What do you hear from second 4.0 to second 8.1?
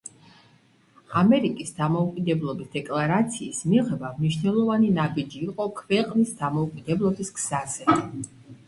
მნიშვნელოვანი ნაბიჯი იყო ქვეყნის დამოუკიდებლობის გზაზე